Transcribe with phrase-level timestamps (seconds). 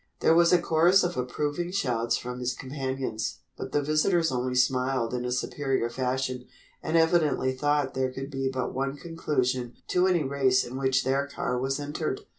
[0.21, 5.13] There was a chorus of approving shouts from his companions, but the visitors only smiled
[5.13, 6.47] in a superior fashion,
[6.81, 11.27] and evidently thought there could be but one conclusion to any race in which their
[11.27, 12.21] car was entered.